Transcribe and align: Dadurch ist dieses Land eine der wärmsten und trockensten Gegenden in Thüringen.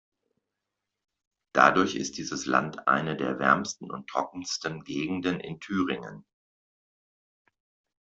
Dadurch 1.53 1.93
ist 1.95 2.17
dieses 2.17 2.47
Land 2.47 2.87
eine 2.87 3.15
der 3.15 3.37
wärmsten 3.37 3.91
und 3.91 4.07
trockensten 4.07 4.83
Gegenden 4.83 5.39
in 5.39 5.59
Thüringen. 5.59 6.25